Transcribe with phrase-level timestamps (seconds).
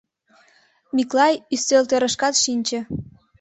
[0.95, 2.79] Миклай ӱстелтӧрышкат шинче.